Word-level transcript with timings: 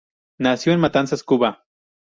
Nació 0.39 0.73
en 0.73 0.79
Matanzas, 0.79 1.23
Cuba. 1.23 1.63